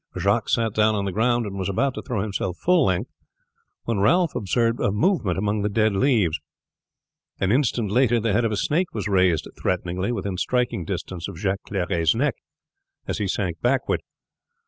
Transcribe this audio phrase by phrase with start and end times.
[0.17, 3.11] Jacques sat down on the ground, and was about to throw himself full length
[3.83, 6.39] when Ralph observed a movement among the dead leaves;
[7.39, 11.37] an instant later the head of a snake was raised threateningly within striking distance of
[11.37, 12.33] Jacques Clery's neck
[13.05, 14.01] as he sank backward.